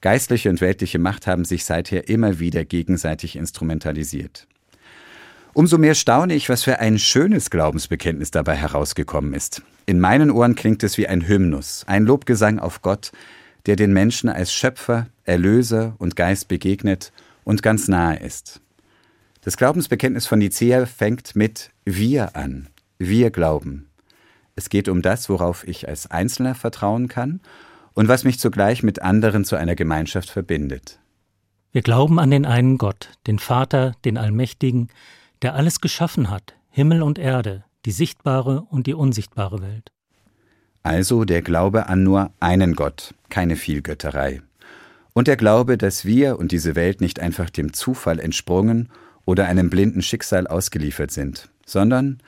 Geistliche 0.00 0.50
und 0.50 0.60
weltliche 0.60 0.98
Macht 0.98 1.28
haben 1.28 1.44
sich 1.44 1.64
seither 1.64 2.08
immer 2.08 2.40
wieder 2.40 2.64
gegenseitig 2.64 3.36
instrumentalisiert. 3.36 4.48
Umso 5.54 5.78
mehr 5.78 5.94
staune 5.94 6.34
ich, 6.34 6.48
was 6.48 6.64
für 6.64 6.80
ein 6.80 6.98
schönes 6.98 7.48
Glaubensbekenntnis 7.48 8.32
dabei 8.32 8.56
herausgekommen 8.56 9.34
ist. 9.34 9.62
In 9.86 10.00
meinen 10.00 10.32
Ohren 10.32 10.56
klingt 10.56 10.82
es 10.82 10.98
wie 10.98 11.06
ein 11.06 11.26
Hymnus, 11.26 11.84
ein 11.86 12.04
Lobgesang 12.04 12.58
auf 12.58 12.82
Gott, 12.82 13.12
der 13.66 13.76
den 13.76 13.92
Menschen 13.92 14.28
als 14.28 14.52
Schöpfer, 14.52 15.06
Erlöser 15.24 15.94
und 15.98 16.16
Geist 16.16 16.48
begegnet 16.48 17.12
und 17.44 17.62
ganz 17.62 17.86
nahe 17.86 18.18
ist. 18.18 18.60
Das 19.42 19.56
Glaubensbekenntnis 19.56 20.26
von 20.26 20.40
Nicäa 20.40 20.86
fängt 20.86 21.36
mit 21.36 21.70
Wir 21.84 22.34
an. 22.34 22.68
Wir 22.98 23.30
glauben. 23.30 23.87
Es 24.58 24.70
geht 24.70 24.88
um 24.88 25.02
das, 25.02 25.28
worauf 25.28 25.62
ich 25.68 25.86
als 25.86 26.10
Einzelner 26.10 26.56
vertrauen 26.56 27.06
kann 27.06 27.40
und 27.94 28.08
was 28.08 28.24
mich 28.24 28.40
zugleich 28.40 28.82
mit 28.82 29.00
anderen 29.00 29.44
zu 29.44 29.54
einer 29.54 29.76
Gemeinschaft 29.76 30.30
verbindet. 30.30 30.98
Wir 31.70 31.82
glauben 31.82 32.18
an 32.18 32.32
den 32.32 32.44
einen 32.44 32.76
Gott, 32.76 33.10
den 33.28 33.38
Vater, 33.38 33.92
den 34.04 34.18
Allmächtigen, 34.18 34.88
der 35.42 35.54
alles 35.54 35.80
geschaffen 35.80 36.28
hat, 36.28 36.56
Himmel 36.70 37.02
und 37.02 37.20
Erde, 37.20 37.66
die 37.84 37.92
sichtbare 37.92 38.62
und 38.62 38.88
die 38.88 38.94
unsichtbare 38.94 39.62
Welt. 39.62 39.92
Also 40.82 41.24
der 41.24 41.42
Glaube 41.42 41.86
an 41.86 42.02
nur 42.02 42.32
einen 42.40 42.74
Gott, 42.74 43.14
keine 43.28 43.54
Vielgötterei. 43.54 44.42
Und 45.12 45.28
der 45.28 45.36
Glaube, 45.36 45.78
dass 45.78 46.04
wir 46.04 46.36
und 46.36 46.50
diese 46.50 46.74
Welt 46.74 47.00
nicht 47.00 47.20
einfach 47.20 47.48
dem 47.48 47.74
Zufall 47.74 48.18
entsprungen 48.18 48.88
oder 49.24 49.46
einem 49.46 49.70
blinden 49.70 50.02
Schicksal 50.02 50.48
ausgeliefert 50.48 51.12
sind, 51.12 51.48
sondern 51.64 52.18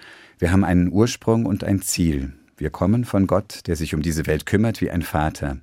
wir 0.41 0.53
haben 0.53 0.65
einen 0.65 0.91
Ursprung 0.91 1.45
und 1.45 1.65
ein 1.65 1.83
Ziel. 1.83 2.33
Wir 2.57 2.71
kommen 2.71 3.05
von 3.05 3.27
Gott, 3.27 3.67
der 3.67 3.77
sich 3.77 3.95
um 3.95 4.01
diese 4.01 4.27
Welt 4.27 4.47
kümmert 4.47 4.81
wie 4.81 4.91
ein 4.91 5.03
Vater. 5.03 5.59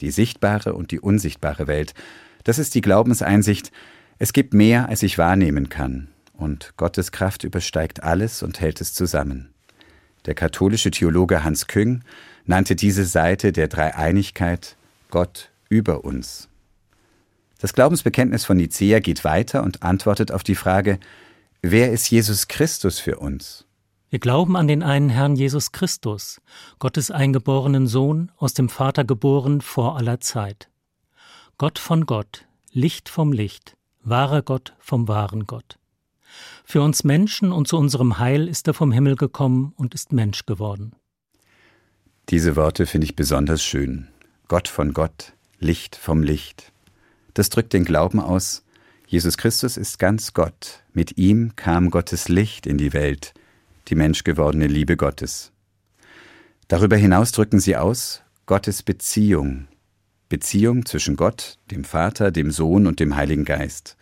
Die 0.00 0.12
sichtbare 0.12 0.74
und 0.74 0.92
die 0.92 1.00
unsichtbare 1.00 1.66
Welt, 1.66 1.94
das 2.44 2.60
ist 2.60 2.76
die 2.76 2.80
Glaubenseinsicht, 2.80 3.72
es 4.18 4.32
gibt 4.32 4.54
mehr, 4.54 4.88
als 4.88 5.02
ich 5.02 5.18
wahrnehmen 5.18 5.68
kann, 5.68 6.08
und 6.32 6.74
Gottes 6.76 7.10
Kraft 7.10 7.42
übersteigt 7.42 8.04
alles 8.04 8.44
und 8.44 8.60
hält 8.60 8.80
es 8.80 8.94
zusammen. 8.94 9.50
Der 10.26 10.34
katholische 10.34 10.92
Theologe 10.92 11.42
Hans 11.42 11.66
Küng 11.66 12.02
nannte 12.46 12.76
diese 12.76 13.06
Seite 13.06 13.50
der 13.52 13.66
Dreieinigkeit 13.66 14.76
Gott 15.10 15.50
über 15.68 16.04
uns. 16.04 16.48
Das 17.58 17.72
Glaubensbekenntnis 17.72 18.44
von 18.44 18.58
Nicäa 18.58 19.00
geht 19.00 19.24
weiter 19.24 19.64
und 19.64 19.82
antwortet 19.82 20.30
auf 20.30 20.44
die 20.44 20.54
Frage, 20.54 21.00
wer 21.62 21.90
ist 21.90 22.08
Jesus 22.10 22.46
Christus 22.46 23.00
für 23.00 23.18
uns? 23.18 23.66
Wir 24.10 24.18
glauben 24.18 24.56
an 24.56 24.66
den 24.66 24.82
einen 24.82 25.08
Herrn 25.08 25.36
Jesus 25.36 25.70
Christus, 25.70 26.40
Gottes 26.80 27.12
eingeborenen 27.12 27.86
Sohn, 27.86 28.32
aus 28.38 28.54
dem 28.54 28.68
Vater 28.68 29.04
geboren 29.04 29.60
vor 29.60 29.96
aller 29.96 30.18
Zeit. 30.18 30.68
Gott 31.58 31.78
von 31.78 32.06
Gott, 32.06 32.44
Licht 32.72 33.08
vom 33.08 33.32
Licht, 33.32 33.76
wahrer 34.02 34.42
Gott 34.42 34.74
vom 34.80 35.06
wahren 35.06 35.46
Gott. 35.46 35.78
Für 36.64 36.82
uns 36.82 37.04
Menschen 37.04 37.52
und 37.52 37.68
zu 37.68 37.76
unserem 37.76 38.18
Heil 38.18 38.48
ist 38.48 38.66
er 38.66 38.74
vom 38.74 38.90
Himmel 38.90 39.14
gekommen 39.14 39.74
und 39.76 39.94
ist 39.94 40.12
Mensch 40.12 40.44
geworden. 40.44 40.92
Diese 42.30 42.56
Worte 42.56 42.86
finde 42.86 43.04
ich 43.04 43.14
besonders 43.14 43.62
schön. 43.62 44.08
Gott 44.48 44.66
von 44.66 44.92
Gott, 44.92 45.34
Licht 45.60 45.94
vom 45.94 46.24
Licht. 46.24 46.72
Das 47.34 47.48
drückt 47.48 47.72
den 47.72 47.84
Glauben 47.84 48.18
aus, 48.18 48.64
Jesus 49.06 49.36
Christus 49.36 49.76
ist 49.76 50.00
ganz 50.00 50.34
Gott, 50.34 50.82
mit 50.92 51.16
ihm 51.16 51.54
kam 51.54 51.90
Gottes 51.90 52.28
Licht 52.28 52.66
in 52.66 52.78
die 52.78 52.92
Welt, 52.92 53.34
die 53.90 53.96
menschgewordene 53.96 54.66
Liebe 54.66 54.96
Gottes. 54.96 55.52
Darüber 56.68 56.96
hinaus 56.96 57.32
drücken 57.32 57.60
sie 57.60 57.76
aus 57.76 58.22
Gottes 58.46 58.82
Beziehung, 58.82 59.66
Beziehung 60.28 60.86
zwischen 60.86 61.16
Gott, 61.16 61.58
dem 61.70 61.84
Vater, 61.84 62.30
dem 62.30 62.52
Sohn 62.52 62.86
und 62.86 63.00
dem 63.00 63.16
Heiligen 63.16 63.44
Geist. 63.44 63.96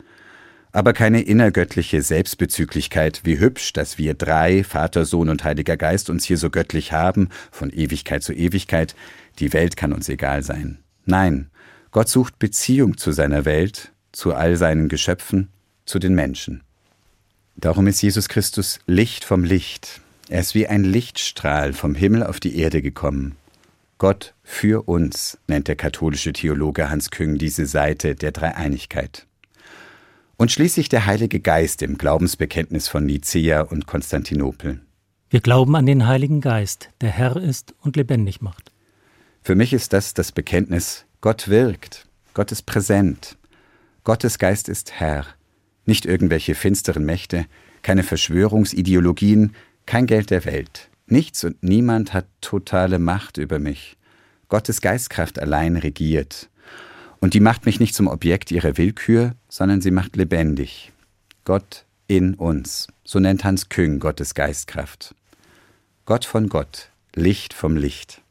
Aber 0.70 0.92
keine 0.92 1.22
innergöttliche 1.22 2.02
Selbstbezüglichkeit, 2.02 3.22
wie 3.24 3.40
hübsch, 3.40 3.72
dass 3.72 3.96
wir 3.96 4.12
drei, 4.12 4.62
Vater, 4.64 5.06
Sohn 5.06 5.30
und 5.30 5.42
Heiliger 5.42 5.78
Geist, 5.78 6.10
uns 6.10 6.24
hier 6.24 6.36
so 6.36 6.50
göttlich 6.50 6.92
haben, 6.92 7.30
von 7.50 7.70
Ewigkeit 7.70 8.22
zu 8.22 8.34
Ewigkeit, 8.34 8.94
die 9.38 9.54
Welt 9.54 9.76
kann 9.78 9.94
uns 9.94 10.10
egal 10.10 10.42
sein. 10.42 10.78
Nein, 11.06 11.48
Gott 11.90 12.10
sucht 12.10 12.38
Beziehung 12.38 12.98
zu 12.98 13.12
seiner 13.12 13.46
Welt, 13.46 13.92
zu 14.12 14.34
all 14.34 14.56
seinen 14.56 14.88
Geschöpfen, 14.88 15.48
zu 15.86 15.98
den 15.98 16.14
Menschen. 16.14 16.62
Darum 17.60 17.88
ist 17.88 18.00
Jesus 18.00 18.28
Christus 18.28 18.78
Licht 18.86 19.24
vom 19.24 19.42
Licht. 19.42 20.00
Er 20.28 20.38
ist 20.38 20.54
wie 20.54 20.68
ein 20.68 20.84
Lichtstrahl 20.84 21.72
vom 21.72 21.96
Himmel 21.96 22.22
auf 22.22 22.38
die 22.38 22.56
Erde 22.56 22.82
gekommen. 22.82 23.34
Gott 23.98 24.34
für 24.44 24.88
uns 24.88 25.38
nennt 25.48 25.66
der 25.66 25.74
katholische 25.74 26.32
Theologe 26.32 26.88
Hans 26.88 27.10
Küng 27.10 27.36
diese 27.36 27.66
Seite 27.66 28.14
der 28.14 28.30
Dreieinigkeit. 28.30 29.26
Und 30.36 30.52
schließlich 30.52 30.88
der 30.88 31.06
Heilige 31.06 31.40
Geist 31.40 31.82
im 31.82 31.98
Glaubensbekenntnis 31.98 32.86
von 32.86 33.04
Nicäa 33.04 33.62
und 33.62 33.88
Konstantinopel. 33.88 34.80
Wir 35.28 35.40
glauben 35.40 35.74
an 35.74 35.84
den 35.84 36.06
Heiligen 36.06 36.40
Geist, 36.40 36.90
der 37.00 37.10
Herr 37.10 37.36
ist 37.36 37.74
und 37.80 37.96
lebendig 37.96 38.40
macht. 38.40 38.70
Für 39.42 39.56
mich 39.56 39.72
ist 39.72 39.92
das 39.92 40.14
das 40.14 40.30
Bekenntnis, 40.30 41.06
Gott 41.20 41.48
wirkt, 41.48 42.06
Gott 42.34 42.52
ist 42.52 42.66
präsent, 42.66 43.36
Gottes 44.04 44.38
Geist 44.38 44.68
ist 44.68 44.92
Herr, 44.92 45.26
nicht 45.88 46.06
irgendwelche 46.06 46.54
finsteren 46.54 47.04
Mächte, 47.04 47.46
keine 47.82 48.02
Verschwörungsideologien, 48.02 49.54
kein 49.86 50.06
Geld 50.06 50.30
der 50.30 50.44
Welt. 50.44 50.90
Nichts 51.06 51.42
und 51.44 51.62
niemand 51.62 52.12
hat 52.12 52.26
totale 52.40 52.98
Macht 52.98 53.38
über 53.38 53.58
mich. 53.58 53.96
Gottes 54.48 54.80
Geistkraft 54.80 55.38
allein 55.38 55.76
regiert. 55.76 56.50
Und 57.20 57.34
die 57.34 57.40
macht 57.40 57.66
mich 57.66 57.80
nicht 57.80 57.94
zum 57.94 58.06
Objekt 58.06 58.50
ihrer 58.50 58.76
Willkür, 58.76 59.34
sondern 59.48 59.80
sie 59.80 59.90
macht 59.90 60.16
lebendig. 60.16 60.92
Gott 61.44 61.86
in 62.06 62.34
uns. 62.34 62.88
So 63.04 63.18
nennt 63.18 63.44
Hans 63.44 63.68
Küng 63.68 63.98
Gottes 63.98 64.34
Geistkraft. 64.34 65.14
Gott 66.04 66.24
von 66.24 66.48
Gott, 66.48 66.90
Licht 67.14 67.54
vom 67.54 67.76
Licht. 67.76 68.22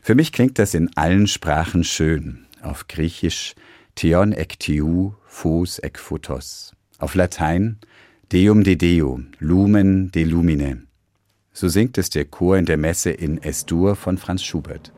Für 0.00 0.14
mich 0.14 0.32
klingt 0.32 0.58
das 0.58 0.74
in 0.74 0.96
allen 0.96 1.26
Sprachen 1.26 1.84
schön. 1.84 2.46
Auf 2.62 2.86
Griechisch 2.88 3.54
Theon 3.96 4.32
ek 4.32 4.58
tiu, 4.60 5.14
Phos 5.26 5.78
ek 5.78 5.98
photos. 5.98 6.75
Auf 6.98 7.14
Latein 7.14 7.76
Deum 8.32 8.64
de 8.64 8.74
Deo, 8.74 9.20
Lumen 9.38 10.10
de 10.12 10.24
Lumine. 10.24 10.86
So 11.52 11.68
singt 11.68 11.98
es 11.98 12.08
der 12.08 12.24
Chor 12.24 12.56
in 12.56 12.64
der 12.64 12.78
Messe 12.78 13.10
in 13.10 13.36
Es-Dur 13.42 13.96
von 13.96 14.16
Franz 14.16 14.42
Schubert. 14.42 14.92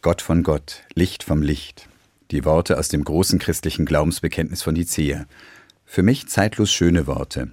Gott 0.00 0.22
von 0.22 0.44
Gott, 0.44 0.84
Licht 0.94 1.24
vom 1.24 1.42
Licht. 1.42 1.88
Die 2.30 2.44
Worte 2.44 2.78
aus 2.78 2.86
dem 2.86 3.02
großen 3.02 3.40
christlichen 3.40 3.84
Glaubensbekenntnis 3.84 4.62
von 4.62 4.74
Nicea. 4.74 5.26
Für 5.84 6.04
mich 6.04 6.28
zeitlos 6.28 6.70
schöne 6.70 7.08
Worte. 7.08 7.50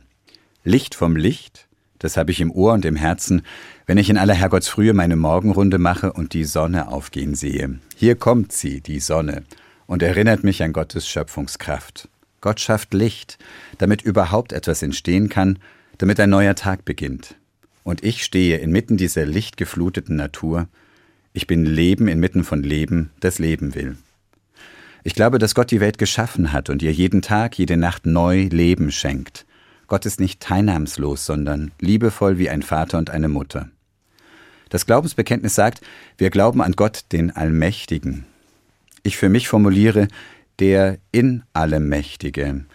Licht 0.63 0.93
vom 0.93 1.15
Licht, 1.15 1.67
das 1.97 2.17
habe 2.17 2.29
ich 2.29 2.41
im 2.41 2.51
Ohr 2.51 2.73
und 2.73 2.86
im 2.86 2.95
Herzen, 2.95 3.41
wenn 3.88 3.97
ich 3.97 4.12
in 4.12 4.19
aller 4.19 4.36
Herrgottsfrühe 4.36 4.93
meine 4.93 5.15
Morgenrunde 5.15 5.79
mache 5.79 6.13
und 6.13 6.34
die 6.34 6.43
Sonne 6.43 6.89
aufgehen 6.89 7.34
sehe. 7.34 7.79
Hier 7.95 8.15
kommt 8.15 8.51
sie, 8.51 8.79
die 8.79 8.99
Sonne, 8.99 9.43
und 9.88 10.03
erinnert 10.03 10.43
mich 10.43 10.62
an 10.62 10.71
Gottes 10.71 11.08
Schöpfungskraft. 11.08 12.10
Gott 12.41 12.60
schafft 12.60 12.93
Licht, 12.93 13.39
damit 13.79 14.03
überhaupt 14.03 14.53
etwas 14.53 14.84
entstehen 14.84 15.29
kann, 15.29 15.58
damit 15.97 16.19
ein 16.19 16.29
neuer 16.29 16.53
Tag 16.53 16.86
beginnt. 16.86 17.38
Und 17.84 18.03
ich 18.03 18.23
stehe 18.23 18.58
inmitten 18.58 18.97
dieser 18.97 19.25
lichtgefluteten 19.25 20.15
Natur, 20.15 20.67
ich 21.36 21.48
bin 21.48 21.65
Leben 21.65 22.08
inmitten 22.08 22.45
von 22.45 22.63
Leben, 22.63 23.12
das 23.19 23.39
Leben 23.39 23.76
will. 23.76 23.98
Ich 25.04 25.15
glaube, 25.15 25.38
dass 25.38 25.54
Gott 25.54 25.69
die 25.69 25.82
Welt 25.82 25.98
geschaffen 25.98 26.54
hat 26.54 26.69
und 26.69 26.82
ihr 26.82 26.93
jeden 26.93 27.21
Tag, 27.21 27.58
jede 27.58 27.76
Nacht 27.76 28.06
neu 28.06 28.43
Leben 28.43 28.89
schenkt. 28.89 29.45
Gott 29.88 30.06
ist 30.06 30.21
nicht 30.21 30.39
teilnahmslos, 30.39 31.26
sondern 31.26 31.71
liebevoll 31.82 32.39
wie 32.39 32.50
ein 32.50 32.63
Vater 32.63 32.98
und 32.98 33.10
eine 33.10 33.28
Mutter. 33.28 33.69
Das 34.69 34.86
Glaubensbekenntnis 34.86 35.54
sagt, 35.54 35.82
wir 36.17 36.30
glauben 36.30 36.62
an 36.62 36.71
Gott, 36.71 37.04
den 37.12 37.36
Allmächtigen. 37.36 38.26
Ich 39.04 39.17
für 39.17 39.30
mich 39.30 39.50
formuliere, 39.50 40.08
der 40.60 41.00
in 41.12 41.43
allem 41.52 41.89
Mächtige. 41.89 42.65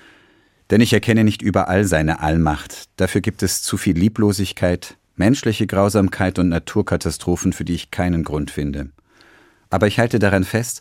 Denn 0.68 0.80
ich 0.82 0.92
erkenne 0.92 1.24
nicht 1.24 1.40
überall 1.40 1.86
seine 1.86 2.20
Allmacht. 2.20 2.90
Dafür 2.96 3.22
gibt 3.22 3.42
es 3.42 3.62
zu 3.62 3.78
viel 3.78 3.96
Lieblosigkeit, 3.96 4.98
menschliche 5.20 5.66
Grausamkeit 5.66 6.38
und 6.38 6.48
Naturkatastrophen, 6.48 7.52
für 7.52 7.66
die 7.66 7.74
ich 7.74 7.90
keinen 7.90 8.24
Grund 8.24 8.50
finde. 8.50 8.88
Aber 9.68 9.86
ich 9.86 9.98
halte 9.98 10.18
daran 10.18 10.44
fest, 10.44 10.80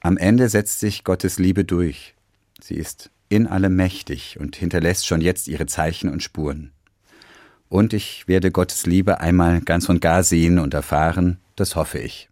am 0.00 0.16
Ende 0.16 0.48
setzt 0.48 0.78
sich 0.78 1.02
Gottes 1.02 1.40
Liebe 1.40 1.64
durch. 1.64 2.14
Sie 2.60 2.76
ist 2.76 3.10
in 3.28 3.48
allem 3.48 3.74
mächtig 3.74 4.38
und 4.38 4.54
hinterlässt 4.54 5.06
schon 5.06 5.20
jetzt 5.20 5.48
ihre 5.48 5.66
Zeichen 5.66 6.10
und 6.10 6.22
Spuren. 6.22 6.70
Und 7.68 7.92
ich 7.92 8.28
werde 8.28 8.52
Gottes 8.52 8.86
Liebe 8.86 9.20
einmal 9.20 9.60
ganz 9.60 9.88
und 9.88 10.00
gar 10.00 10.22
sehen 10.22 10.60
und 10.60 10.74
erfahren, 10.74 11.38
das 11.56 11.74
hoffe 11.74 11.98
ich. 11.98 12.28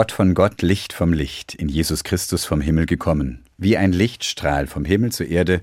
Gott 0.00 0.12
von 0.12 0.32
Gott, 0.32 0.62
Licht 0.62 0.94
vom 0.94 1.12
Licht, 1.12 1.54
in 1.54 1.68
Jesus 1.68 2.04
Christus 2.04 2.46
vom 2.46 2.62
Himmel 2.62 2.86
gekommen. 2.86 3.44
Wie 3.58 3.76
ein 3.76 3.92
Lichtstrahl 3.92 4.66
vom 4.66 4.86
Himmel 4.86 5.12
zur 5.12 5.26
Erde, 5.26 5.60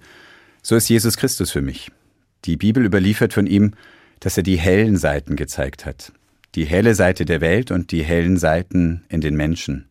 so 0.62 0.76
ist 0.76 0.88
Jesus 0.90 1.18
Christus 1.18 1.50
für 1.50 1.64
mich. 1.64 1.92
Die 2.46 2.56
Bibel 2.56 2.86
überliefert 2.86 3.34
von 3.34 3.48
ihm, 3.48 3.74
dass 4.20 4.38
er 4.38 4.44
die 4.44 4.58
hellen 4.58 4.96
Seiten 4.96 5.38
gezeigt 5.38 5.88
hat. 5.88 6.12
Die 6.54 6.66
helle 6.66 6.94
Seite 6.94 7.26
der 7.26 7.42
Welt 7.42 7.72
und 7.72 7.92
die 7.92 8.04
hellen 8.04 8.38
Seiten 8.38 9.04
in 9.10 9.22
den 9.22 9.36
Menschen. 9.36 9.90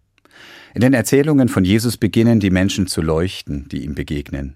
In 0.75 0.81
den 0.81 0.95
Erzählungen 0.95 1.49
von 1.49 1.65
Jesus 1.65 1.97
beginnen 1.97 2.39
die 2.39 2.51
Menschen 2.51 2.87
zu 2.87 3.03
leuchten, 3.03 3.69
die 3.69 3.83
ihm 3.83 3.97
begegnen. 3.97 4.55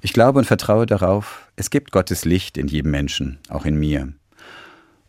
Ich 0.00 0.12
glaube 0.12 0.40
und 0.40 0.46
vertraue 0.46 0.86
darauf, 0.86 1.46
es 1.54 1.70
gibt 1.70 1.92
Gottes 1.92 2.24
Licht 2.24 2.58
in 2.58 2.66
jedem 2.66 2.90
Menschen, 2.90 3.38
auch 3.50 3.66
in 3.66 3.76
mir. 3.76 4.12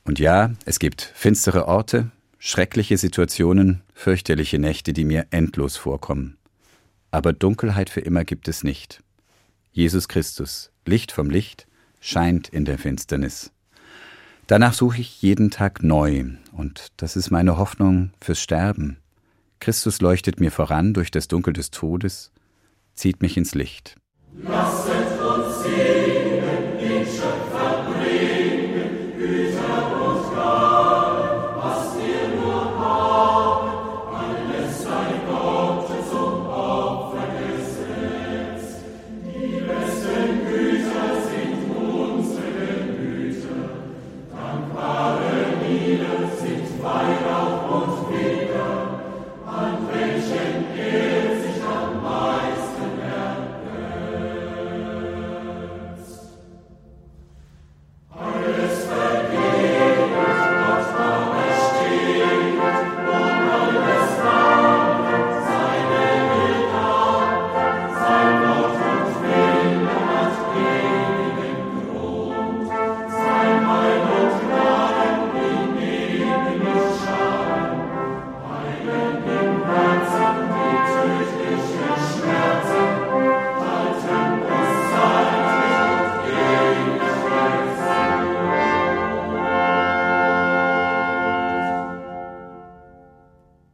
Und 0.04 0.20
ja, 0.20 0.52
es 0.66 0.78
gibt 0.78 1.02
finstere 1.16 1.68
Orte, 1.68 2.12
schreckliche 2.44 2.98
Situationen, 2.98 3.84
fürchterliche 3.94 4.58
Nächte, 4.58 4.94
die 4.94 5.06
mir 5.06 5.28
endlos 5.30 5.78
vorkommen. 5.78 6.38
Aber 7.12 7.34
Dunkelheit 7.34 7.92
für 7.92 8.00
immer 8.00 8.26
gibt 8.26 8.48
es 8.48 8.64
nicht. 8.64 9.04
Jesus 9.72 10.08
Christus, 10.08 10.72
Licht 10.84 11.12
vom 11.12 11.30
Licht, 11.30 11.68
scheint 12.00 12.50
in 12.50 12.66
der 12.66 12.80
Finsternis. 12.80 13.52
Danach 14.48 14.74
suche 14.74 15.02
ich 15.02 15.22
jeden 15.22 15.52
Tag 15.52 15.84
neu, 15.84 16.26
und 16.52 16.88
das 16.98 17.16
ist 17.16 17.30
meine 17.30 17.58
Hoffnung 17.58 18.12
fürs 18.20 18.42
Sterben. 18.42 18.98
Christus 19.60 20.02
leuchtet 20.02 20.40
mir 20.40 20.52
voran 20.52 20.96
durch 20.96 21.12
das 21.12 21.28
Dunkel 21.28 21.54
des 21.54 21.70
Todes, 21.70 22.32
zieht 22.96 23.22
mich 23.22 23.38
ins 23.38 23.54
Licht. 23.54 23.98
Lasset 24.42 25.22
uns 25.22 25.62
singen, 25.62 26.01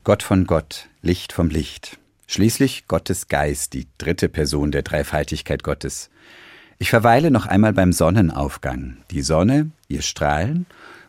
Gott 0.07 0.23
von 0.23 0.47
Gott, 0.47 0.87
Licht 1.01 1.33
vom 1.33 1.49
Licht. 1.49 1.99
Schließlich 2.27 2.87
Gottes 2.87 3.27
Geist, 3.27 3.73
die 3.73 3.87
dritte 3.97 4.29
Person 4.29 4.71
der 4.71 4.81
Dreifaltigkeit 4.81 5.63
Gottes. 5.63 6.09
Ich 6.77 6.89
verweile 6.89 7.29
noch 7.29 7.45
einmal 7.45 7.73
beim 7.73 7.91
Sonnenaufgang, 7.91 8.95
die 9.11 9.21
Sonne, 9.21 9.69
ihr 9.89 10.01
Strahlen 10.01 10.65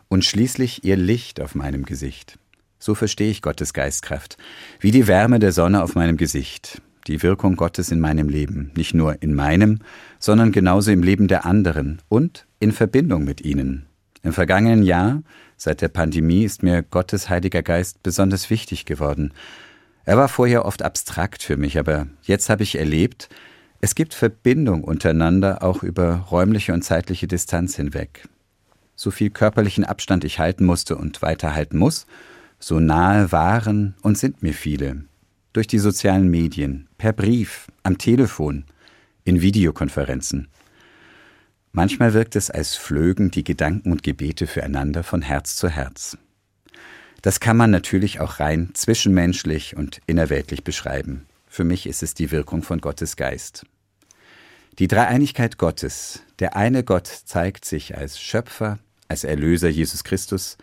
und 0.09 0.25
schließlich 0.25 0.83
ihr 0.83 0.97
Licht 0.97 1.39
auf 1.39 1.55
meinem 1.55 1.85
Gesicht. 1.85 2.39
So 2.77 2.93
verstehe 2.93 3.31
ich 3.31 3.41
Gottes 3.41 3.71
Geistkraft, 3.71 4.37
wie 4.81 4.91
die 4.91 5.07
Wärme 5.07 5.39
der 5.39 5.53
Sonne 5.53 5.81
auf 5.81 5.95
meinem 5.95 6.17
Gesicht, 6.17 6.81
die 7.07 7.23
Wirkung 7.23 7.55
Gottes 7.55 7.91
in 7.91 8.01
meinem 8.01 8.27
Leben, 8.27 8.71
nicht 8.75 8.93
nur 8.93 9.23
in 9.23 9.33
meinem, 9.33 9.79
sondern 10.19 10.51
genauso 10.51 10.91
im 10.91 11.03
Leben 11.03 11.29
der 11.29 11.45
anderen 11.45 12.01
und 12.09 12.47
in 12.59 12.73
Verbindung 12.73 13.23
mit 13.23 13.39
ihnen. 13.45 13.85
Im 14.23 14.33
vergangenen 14.33 14.83
Jahr 14.83 15.23
Seit 15.61 15.81
der 15.81 15.89
Pandemie 15.89 16.45
ist 16.45 16.63
mir 16.63 16.83
Gottes 16.83 17.29
Heiliger 17.29 17.61
Geist 17.61 18.01
besonders 18.01 18.49
wichtig 18.49 18.85
geworden. 18.85 19.33
Er 20.05 20.15
war 20.15 20.29
vorher 20.29 20.63
oft 20.63 20.81
abstrakt 20.81 21.43
für 21.43 21.57
mich, 21.57 21.77
aber 21.77 22.07
jetzt 22.23 22.49
habe 22.49 22.63
ich 22.63 22.77
erlebt, 22.77 23.27
es 23.81 23.93
gibt 23.93 24.13
Verbindung 24.13 24.85
untereinander 24.85 25.61
auch 25.61 25.83
über 25.83 26.27
räumliche 26.31 26.71
und 26.71 26.83
zeitliche 26.83 27.27
Distanz 27.27 27.75
hinweg. 27.75 28.29
So 28.95 29.11
viel 29.11 29.31
körperlichen 29.31 29.83
Abstand 29.83 30.23
ich 30.23 30.39
halten 30.39 30.63
musste 30.63 30.95
und 30.95 31.21
weiterhalten 31.21 31.77
muss, 31.77 32.07
so 32.57 32.79
nahe 32.79 33.33
waren 33.33 33.95
und 34.01 34.17
sind 34.17 34.41
mir 34.41 34.53
viele. 34.53 35.03
Durch 35.51 35.67
die 35.67 35.79
sozialen 35.79 36.29
Medien, 36.29 36.87
per 36.97 37.11
Brief, 37.11 37.67
am 37.83 37.97
Telefon, 37.97 38.63
in 39.25 39.41
Videokonferenzen. 39.41 40.47
Manchmal 41.71 42.13
wirkt 42.13 42.35
es, 42.35 42.49
als 42.49 42.75
flögen 42.75 43.31
die 43.31 43.43
Gedanken 43.43 43.91
und 43.91 44.03
Gebete 44.03 44.47
füreinander 44.47 45.03
von 45.03 45.21
Herz 45.21 45.55
zu 45.55 45.69
Herz. 45.69 46.17
Das 47.21 47.39
kann 47.39 47.57
man 47.57 47.69
natürlich 47.69 48.19
auch 48.19 48.39
rein 48.39 48.71
zwischenmenschlich 48.73 49.75
und 49.75 50.01
innerweltlich 50.07 50.63
beschreiben. 50.63 51.25
Für 51.47 51.63
mich 51.63 51.85
ist 51.85 52.01
es 52.01 52.13
die 52.13 52.31
Wirkung 52.31 52.63
von 52.63 52.79
Gottes 52.79 53.15
Geist. 53.15 53.65
Die 54.77 54.87
Dreieinigkeit 54.87 55.57
Gottes, 55.57 56.23
der 56.39 56.55
eine 56.55 56.83
Gott 56.83 57.07
zeigt 57.07 57.65
sich 57.65 57.97
als 57.97 58.19
Schöpfer, 58.19 58.79
als 59.09 59.23
Erlöser 59.23 59.67
Jesus 59.67 60.03
Christus, 60.03 60.57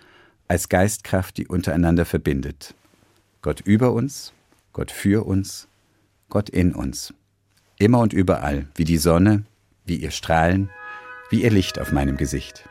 als 0.49 0.69
Geistkraft, 0.69 1.37
die 1.37 1.47
untereinander 1.47 2.05
verbindet. 2.05 2.75
Gott 3.43 3.61
über 3.61 3.93
uns, 3.93 4.33
Gott 4.73 4.91
für 4.91 5.27
uns, 5.27 5.69
Gott 6.31 6.49
in 6.49 6.75
uns. 6.75 7.13
Immer 7.79 7.99
und 7.99 8.13
überall, 8.13 8.67
wie 8.75 8.85
die 8.85 8.97
Sonne, 8.97 9.45
wie 9.85 9.97
ihr 9.97 10.11
Strahlen, 10.11 10.71
wie 11.31 11.43
ihr 11.43 11.51
Licht 11.51 11.79
auf 11.79 11.93
meinem 11.93 12.17
Gesicht. 12.17 12.65